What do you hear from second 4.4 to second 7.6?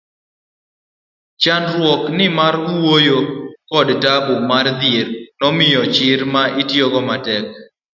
mar dhier nomiya chir mar tiyo matek